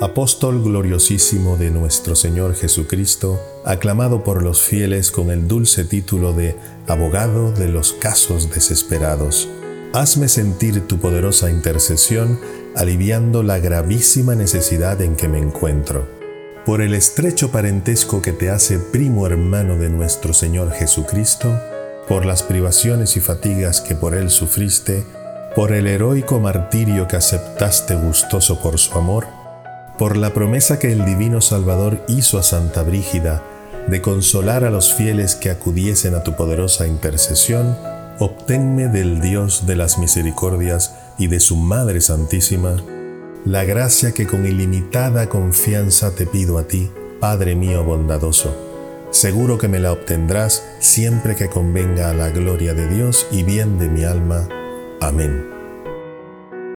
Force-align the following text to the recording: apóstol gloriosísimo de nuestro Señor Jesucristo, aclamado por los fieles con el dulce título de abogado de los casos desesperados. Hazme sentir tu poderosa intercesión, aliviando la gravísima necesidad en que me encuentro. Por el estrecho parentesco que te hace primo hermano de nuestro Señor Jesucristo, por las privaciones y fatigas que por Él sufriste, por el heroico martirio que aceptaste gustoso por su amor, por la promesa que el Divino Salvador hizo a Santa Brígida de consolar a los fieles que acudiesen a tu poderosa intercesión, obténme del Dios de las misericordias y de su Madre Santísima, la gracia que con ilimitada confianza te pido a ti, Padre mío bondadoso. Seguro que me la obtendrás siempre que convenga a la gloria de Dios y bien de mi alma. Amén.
apóstol 0.00 0.62
gloriosísimo 0.62 1.58
de 1.58 1.70
nuestro 1.70 2.16
Señor 2.16 2.54
Jesucristo, 2.54 3.38
aclamado 3.66 4.24
por 4.24 4.42
los 4.42 4.62
fieles 4.62 5.10
con 5.10 5.30
el 5.30 5.46
dulce 5.46 5.84
título 5.84 6.32
de 6.32 6.56
abogado 6.88 7.52
de 7.52 7.68
los 7.68 7.92
casos 7.92 8.50
desesperados. 8.50 9.48
Hazme 9.92 10.28
sentir 10.28 10.86
tu 10.88 10.98
poderosa 10.98 11.50
intercesión, 11.50 12.40
aliviando 12.74 13.42
la 13.42 13.58
gravísima 13.58 14.34
necesidad 14.34 15.02
en 15.02 15.16
que 15.16 15.28
me 15.28 15.38
encuentro. 15.38 16.08
Por 16.64 16.80
el 16.80 16.94
estrecho 16.94 17.50
parentesco 17.50 18.22
que 18.22 18.32
te 18.32 18.48
hace 18.48 18.78
primo 18.78 19.26
hermano 19.26 19.76
de 19.76 19.90
nuestro 19.90 20.32
Señor 20.32 20.72
Jesucristo, 20.72 21.54
por 22.08 22.24
las 22.24 22.42
privaciones 22.42 23.18
y 23.18 23.20
fatigas 23.20 23.82
que 23.82 23.94
por 23.94 24.14
Él 24.14 24.30
sufriste, 24.30 25.04
por 25.54 25.72
el 25.72 25.86
heroico 25.86 26.40
martirio 26.40 27.06
que 27.06 27.16
aceptaste 27.16 27.96
gustoso 27.96 28.60
por 28.62 28.78
su 28.78 28.96
amor, 28.96 29.39
por 30.00 30.16
la 30.16 30.32
promesa 30.32 30.78
que 30.78 30.90
el 30.90 31.04
Divino 31.04 31.42
Salvador 31.42 32.02
hizo 32.08 32.38
a 32.38 32.42
Santa 32.42 32.82
Brígida 32.82 33.42
de 33.86 34.00
consolar 34.00 34.64
a 34.64 34.70
los 34.70 34.94
fieles 34.94 35.34
que 35.34 35.50
acudiesen 35.50 36.14
a 36.14 36.22
tu 36.22 36.36
poderosa 36.36 36.86
intercesión, 36.86 37.76
obténme 38.18 38.88
del 38.88 39.20
Dios 39.20 39.66
de 39.66 39.76
las 39.76 39.98
misericordias 39.98 40.94
y 41.18 41.26
de 41.26 41.38
su 41.38 41.54
Madre 41.54 42.00
Santísima, 42.00 42.76
la 43.44 43.64
gracia 43.64 44.12
que 44.12 44.26
con 44.26 44.46
ilimitada 44.46 45.28
confianza 45.28 46.14
te 46.14 46.24
pido 46.24 46.56
a 46.56 46.62
ti, 46.62 46.90
Padre 47.20 47.54
mío 47.54 47.84
bondadoso. 47.84 48.56
Seguro 49.10 49.58
que 49.58 49.68
me 49.68 49.80
la 49.80 49.92
obtendrás 49.92 50.64
siempre 50.78 51.36
que 51.36 51.50
convenga 51.50 52.08
a 52.08 52.14
la 52.14 52.30
gloria 52.30 52.72
de 52.72 52.88
Dios 52.88 53.26
y 53.30 53.42
bien 53.42 53.78
de 53.78 53.88
mi 53.88 54.04
alma. 54.04 54.48
Amén. 55.02 55.59